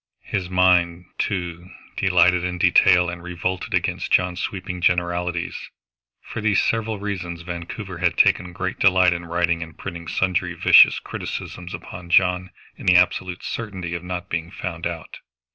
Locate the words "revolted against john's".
3.21-4.39